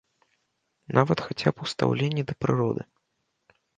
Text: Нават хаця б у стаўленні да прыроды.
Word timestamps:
Нават 0.99 1.21
хаця 1.27 1.49
б 1.57 1.67
у 1.67 1.69
стаўленні 1.73 2.21
да 2.33 2.37
прыроды. 2.45 2.81